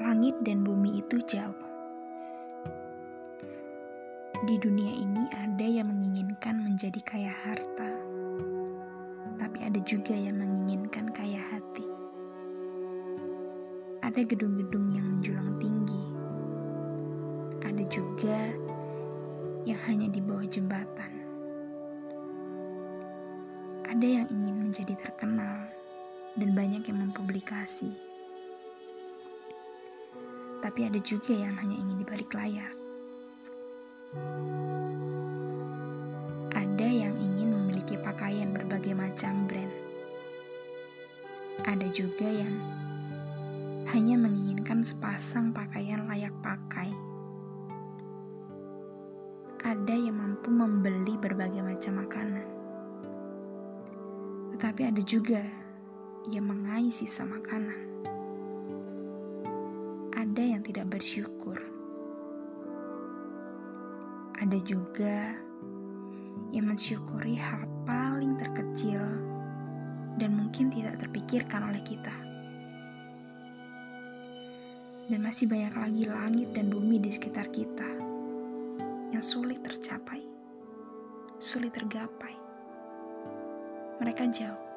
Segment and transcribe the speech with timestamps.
[0.00, 1.60] Langit dan bumi itu jauh.
[4.48, 7.92] Di dunia ini ada yang menginginkan menjadi kaya harta,
[9.36, 11.84] tapi ada juga yang menginginkan kaya hati.
[14.00, 16.04] Ada gedung-gedung yang menjulang tinggi,
[17.60, 18.56] ada juga
[19.68, 21.12] yang hanya di bawah jembatan.
[23.84, 25.68] Ada yang ingin menjadi terkenal
[26.40, 28.09] dan banyak yang mempublikasi
[30.60, 32.72] tapi ada juga yang hanya ingin di balik layar.
[36.52, 39.72] Ada yang ingin memiliki pakaian berbagai macam brand.
[41.64, 42.54] Ada juga yang
[43.88, 46.92] hanya menginginkan sepasang pakaian layak pakai.
[49.64, 52.46] Ada yang mampu membeli berbagai macam makanan.
[54.56, 55.40] Tetapi ada juga
[56.28, 58.09] yang mengais sisa makanan
[60.70, 61.58] tidak bersyukur.
[64.38, 65.34] Ada juga
[66.54, 69.02] yang mensyukuri hal paling terkecil
[70.22, 72.14] dan mungkin tidak terpikirkan oleh kita.
[75.10, 77.90] Dan masih banyak lagi langit dan bumi di sekitar kita
[79.10, 80.22] yang sulit tercapai,
[81.42, 82.38] sulit tergapai.
[83.98, 84.69] Mereka jauh